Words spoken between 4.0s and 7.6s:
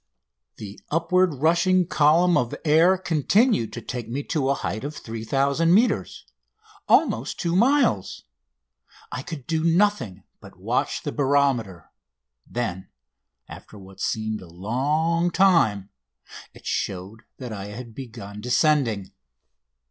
me to a height of 3000 metres (almost 2